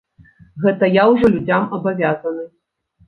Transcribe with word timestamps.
Гэта 0.63 0.89
я 0.89 1.03
ўжо 1.11 1.31
людзям 1.35 1.69
абавязаны. 1.81 2.43